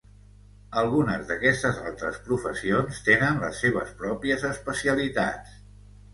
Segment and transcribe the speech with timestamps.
[0.81, 5.55] Algunes d'aquestes altres professions tenen les seves pròpies especialitats.